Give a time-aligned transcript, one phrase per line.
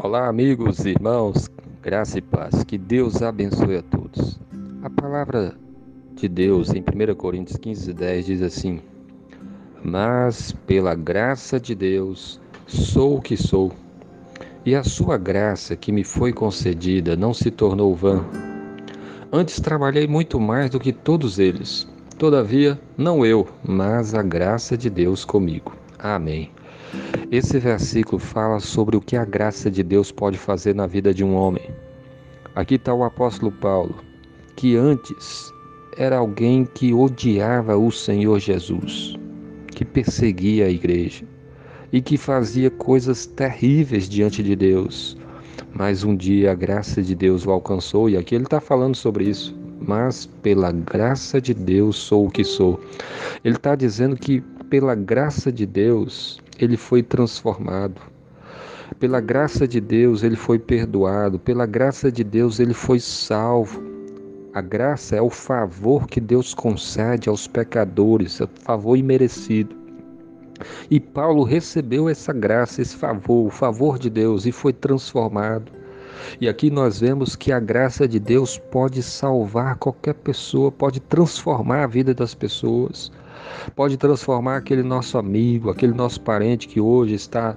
[0.00, 1.50] Olá, amigos, irmãos,
[1.82, 2.62] graça e paz.
[2.62, 4.38] Que Deus abençoe a todos.
[4.80, 5.56] A palavra
[6.14, 8.80] de Deus em 1 Coríntios 15, 10 diz assim:
[9.82, 13.72] Mas pela graça de Deus sou o que sou,
[14.64, 18.24] e a sua graça que me foi concedida não se tornou vã.
[19.32, 21.88] Antes trabalhei muito mais do que todos eles.
[22.16, 25.72] Todavia, não eu, mas a graça de Deus comigo.
[25.98, 26.52] Amém.
[27.30, 31.22] Esse versículo fala sobre o que a graça de Deus pode fazer na vida de
[31.22, 31.70] um homem.
[32.54, 33.96] Aqui está o apóstolo Paulo,
[34.56, 35.52] que antes
[35.96, 39.14] era alguém que odiava o Senhor Jesus,
[39.72, 41.24] que perseguia a igreja
[41.92, 45.16] e que fazia coisas terríveis diante de Deus.
[45.74, 49.24] Mas um dia a graça de Deus o alcançou, e aqui ele está falando sobre
[49.24, 49.54] isso.
[49.80, 52.80] Mas pela graça de Deus sou o que sou.
[53.44, 58.00] Ele está dizendo que pela graça de Deus ele foi transformado.
[58.98, 61.38] Pela graça de Deus, ele foi perdoado.
[61.38, 63.82] Pela graça de Deus, ele foi salvo.
[64.52, 69.76] A graça é o favor que Deus concede aos pecadores, é favor imerecido.
[70.90, 75.70] E Paulo recebeu essa graça, esse favor, o favor de Deus e foi transformado.
[76.40, 81.84] E aqui nós vemos que a graça de Deus pode salvar qualquer pessoa, pode transformar
[81.84, 83.12] a vida das pessoas
[83.74, 87.56] pode transformar aquele nosso amigo, aquele nosso parente que hoje está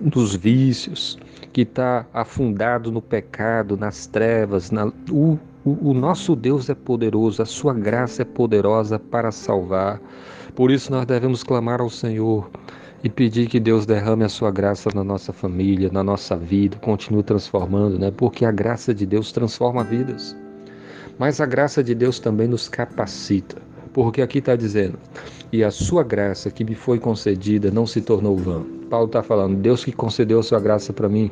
[0.00, 1.18] nos vícios,
[1.52, 4.70] que está afundado no pecado, nas trevas.
[4.70, 4.86] Na...
[5.10, 10.00] O, o, o nosso Deus é poderoso, a sua graça é poderosa para salvar.
[10.54, 12.50] Por isso nós devemos clamar ao Senhor
[13.02, 17.22] e pedir que Deus derrame a sua graça na nossa família, na nossa vida, continue
[17.22, 18.10] transformando, né?
[18.10, 20.36] Porque a graça de Deus transforma vidas.
[21.18, 24.98] Mas a graça de Deus também nos capacita porque aqui está dizendo:
[25.52, 28.62] e a sua graça que me foi concedida não se tornou vã.
[28.88, 31.30] Paulo está falando: Deus que concedeu a sua graça para mim,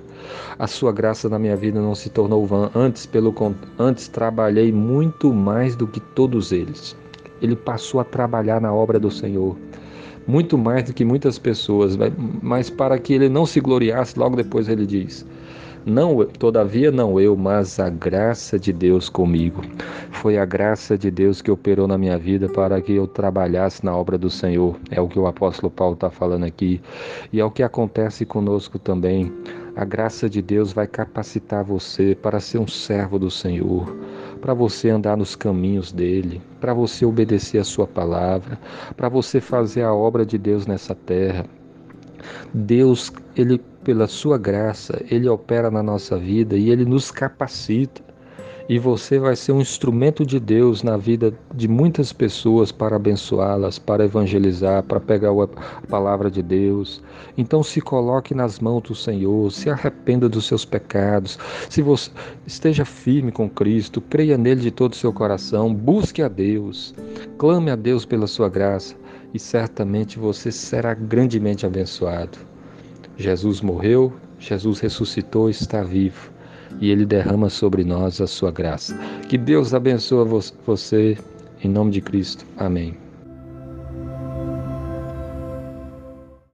[0.58, 2.70] a sua graça na minha vida não se tornou vã.
[2.74, 3.34] Antes, pelo
[3.78, 6.96] antes trabalhei muito mais do que todos eles.
[7.40, 9.56] Ele passou a trabalhar na obra do Senhor
[10.28, 11.96] muito mais do que muitas pessoas,
[12.42, 15.24] mas para que ele não se gloriasse, logo depois ele diz:
[15.88, 19.62] não, todavia não eu, mas a graça de Deus comigo.
[20.10, 23.96] Foi a graça de Deus que operou na minha vida para que eu trabalhasse na
[23.96, 24.76] obra do Senhor.
[24.90, 26.80] É o que o apóstolo Paulo está falando aqui.
[27.32, 29.32] E é o que acontece conosco também.
[29.74, 33.96] A graça de Deus vai capacitar você para ser um servo do Senhor,
[34.40, 38.58] para você andar nos caminhos dele, para você obedecer a sua palavra,
[38.96, 41.46] para você fazer a obra de Deus nessa terra.
[42.52, 48.02] Deus, ele pela sua graça, ele opera na nossa vida e ele nos capacita.
[48.68, 53.78] E você vai ser um instrumento de Deus na vida de muitas pessoas para abençoá-las,
[53.78, 57.02] para evangelizar, para pegar a palavra de Deus.
[57.34, 61.38] Então se coloque nas mãos do Senhor, se arrependa dos seus pecados.
[61.70, 62.10] Se você
[62.46, 66.94] esteja firme com Cristo, creia nele de todo o seu coração, busque a Deus,
[67.38, 68.94] clame a Deus pela sua graça
[69.32, 72.36] e certamente você será grandemente abençoado.
[73.18, 76.30] Jesus morreu, Jesus ressuscitou, está vivo
[76.80, 78.96] e ele derrama sobre nós a sua graça.
[79.28, 80.26] Que Deus abençoe
[80.64, 81.18] você
[81.62, 82.46] em nome de Cristo.
[82.56, 83.07] Amém.